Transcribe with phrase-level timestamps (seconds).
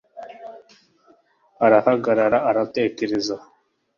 [1.65, 3.35] Arahagarara aratekereza